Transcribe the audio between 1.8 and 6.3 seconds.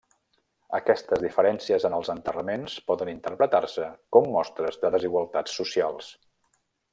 en els enterraments poden interpretar-se com mostres de desigualtats socials.